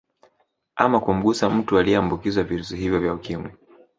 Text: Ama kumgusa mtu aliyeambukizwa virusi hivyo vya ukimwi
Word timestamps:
Ama 0.75 0.99
kumgusa 0.99 1.49
mtu 1.49 1.77
aliyeambukizwa 1.77 2.43
virusi 2.43 2.75
hivyo 2.75 2.99
vya 2.99 3.13
ukimwi 3.13 3.51